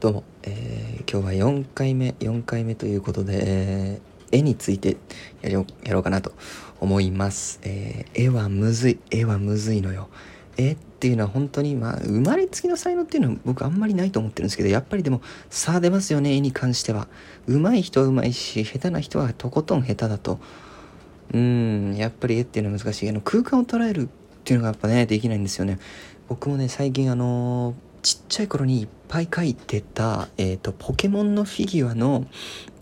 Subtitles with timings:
[0.00, 4.96] どうも、えー、今日は4回目、4回目ということで、えー、絵について
[5.42, 6.32] やろやろうかなと
[6.80, 7.60] 思います。
[7.64, 10.08] えー、絵はむずい、絵はむずいのよ。
[10.56, 17.06] 絵っていうのは本当に、まあ、生まれつきの才能っていうのは僕あんまりないと思ってるんですけど、やっぱりでも差出ますよね、絵に関しては。
[17.46, 20.40] 上手い人は上手いし、下手な人はとことん下手だと。
[21.34, 23.10] うん、やっぱり絵っていうのは難しい。
[23.10, 24.08] あの空間を捉えるっ
[24.44, 25.78] ていうのがやっぱね、できないんですよね。
[26.26, 32.26] 僕もね、最近あのーちっちゃい頃にいっぱい描いてた、えっ、ー、と、ポケモンのフィギュアの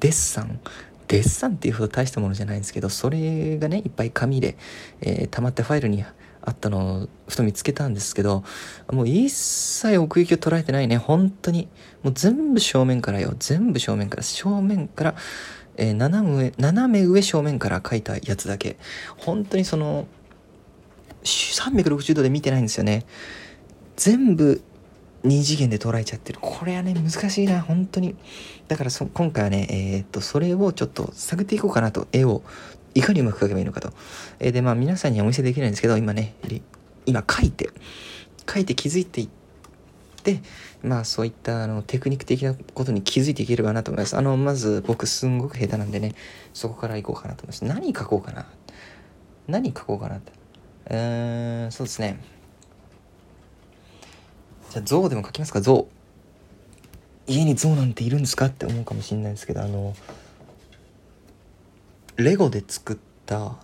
[0.00, 0.60] デッサン。
[1.08, 4.56] デッサンっていうほど大したものじゃないんですけど、それがね、いっぱい紙で、
[5.00, 6.04] えー、溜まってファイルに
[6.42, 8.44] あったのをふと見つけたんですけど、
[8.90, 11.68] もう一切奥行きを捉えてないね、本当に。
[12.02, 15.14] もう全部正面からよ、全部正面から、正面から、
[15.76, 18.76] えー、斜め上、斜め上正面から描いたやつだけ。
[19.16, 20.06] 本当にその、
[21.24, 23.06] 360度で見てないんですよね。
[23.96, 24.62] 全部
[25.26, 26.38] 2次元で捉えちゃってる。
[26.40, 28.14] これはね、難しいな、本当に。
[28.68, 32.42] だからそ、今回はね、えー、っと、それをちょっと探っていこうかなと、絵を、
[32.94, 33.92] いかにうまく描けばいいのかと。
[34.38, 36.34] えー、で、まあ、皆さんにはお見せできないんですけど、今ね、
[37.04, 37.70] 今書いて、
[38.48, 39.28] 書いて気づいていっ
[40.22, 40.40] て、
[40.82, 44.16] まあ、そういったあのテクニック的なことに気づいていければなと思います。
[44.16, 46.14] あの、まず僕すんごく下手なんでね、
[46.54, 47.64] そこからいこうかなと思います。
[47.64, 48.46] 何書こうかな。
[49.48, 50.32] 何書こうかなって。
[50.90, 52.20] うーん、そうですね。
[54.76, 55.62] じゃあ象でも描きますか？
[55.62, 55.86] 象
[57.26, 58.46] 家に象なんているんですか？
[58.46, 59.94] って思うかもしれないですけどあの
[62.16, 63.56] レゴで作った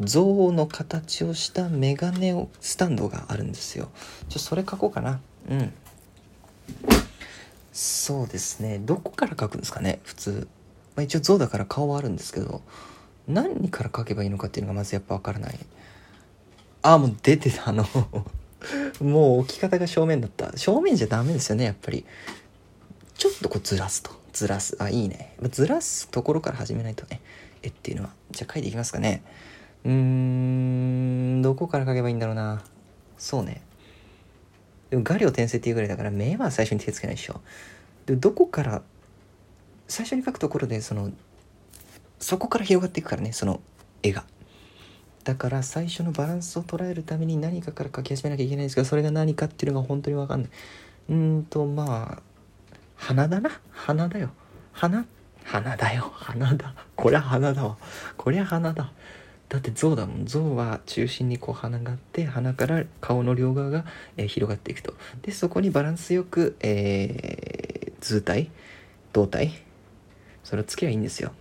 [0.00, 3.90] 象の形をしたメガネをスタンドがあるんですよ。
[4.28, 5.20] ちょそれ描こうかな。
[5.48, 5.72] うん。
[7.72, 8.80] そうですね。
[8.80, 10.00] どこから描くんですかね？
[10.02, 10.48] 普通、
[10.96, 12.60] まあ、一応象だから顔はあるんですけど
[13.28, 15.58] 何から描けばいいのかっていうのがまずやっぱ分からない。
[16.82, 17.86] ああもう出てたあの。
[19.00, 20.56] もう置き方が正面だった。
[20.56, 22.04] 正面じゃダメですよね、やっぱり。
[23.14, 24.10] ちょっとこうずらすと。
[24.32, 24.76] ずらす。
[24.80, 25.36] あ、いいね。
[25.50, 27.20] ずらすところから始めないとね。
[27.62, 28.10] 絵っていうのは。
[28.30, 29.22] じゃあ書いていきますかね。
[29.84, 32.64] うーん、どこから書けばいいんだろうな。
[33.18, 33.62] そうね。
[34.90, 37.40] でも画量転生っていうぐらいだから目は最初に手つけないでしょ。
[38.06, 38.82] で、どこから、
[39.88, 41.12] 最初に書くところで、その、
[42.18, 43.60] そこから広がっていくからね、その
[44.02, 44.24] 絵が。
[45.24, 50.50] だから最初のバランスを捉えるために何かから書き始めなきゃいけないんですがそれが何かっていうのが本当に分かんない。
[51.10, 52.22] うんとまあ
[52.96, 53.50] 花だな。
[53.70, 54.30] 花だよ。
[54.72, 55.04] 花
[55.44, 56.10] 花だよ。
[56.14, 56.74] 花だ。
[56.96, 57.76] こりゃ花だわ。
[58.16, 58.92] こりゃ花だ。
[59.48, 60.26] だって象だもん。
[60.26, 63.84] 象は中心にこう鼻があって鼻から顔の両側が、
[64.16, 64.94] えー、広がっていくと。
[65.22, 68.50] でそこにバランスよく、えー、図体？
[69.12, 69.52] 胴体？
[70.42, 71.32] それをつけりゃいいんですよ。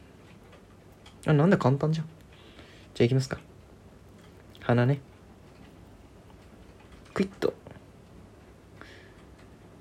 [1.26, 2.06] あなんだ簡単じゃん。
[2.96, 3.40] じゃあいきますか。
[4.62, 5.02] 鼻ね。
[7.14, 7.54] クイッと。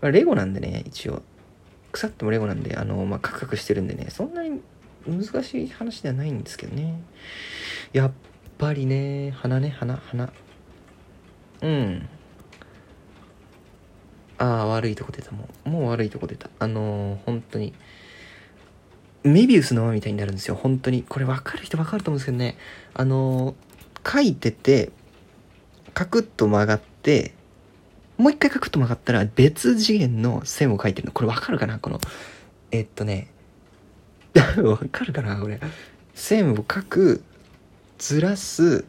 [0.02, 1.22] レゴなんでね一応。
[1.92, 4.60] 腐ってもレゴなんであのまあカクカクしてるんでねそんなに
[5.06, 7.02] 難しい話ではないんですけどね。
[7.92, 8.12] やっ
[8.58, 10.32] ぱりね鼻ね鼻鼻。
[11.62, 12.08] うん。
[14.38, 15.68] ああ悪いとこ出たもう。
[15.68, 16.48] もう悪いとこ出た。
[16.58, 17.74] あのー、本当に。
[19.22, 20.54] メビウスの輪みたいになるんですよ。
[20.54, 21.02] 本当に。
[21.02, 22.56] これ分かる人分かると思うんですけどね。
[22.94, 23.69] あのー
[24.06, 24.90] 書いてて、
[25.94, 27.34] カクッと曲がって、
[28.16, 31.12] もう一回カクッと曲がったら別次元の線を書いてるの。
[31.12, 31.78] これわかるかな？
[31.78, 32.00] この、
[32.70, 33.30] えっとね、
[34.62, 35.40] わかるかな？
[35.40, 35.60] これ。
[36.14, 37.22] 線を書く、
[37.98, 38.84] ずらす、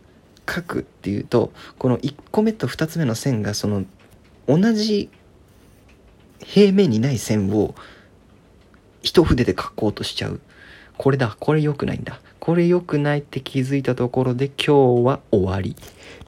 [0.49, 3.85] 書くっていうと、この1個目と2つ目の線がその、
[4.47, 5.09] 同じ
[6.43, 7.75] 平面にない線を
[9.01, 10.41] 一筆で書こうとしちゃう。
[11.01, 12.21] これだ、これ良くないんだ。
[12.39, 15.75] これ良くないって気づいたところで今日は終わり。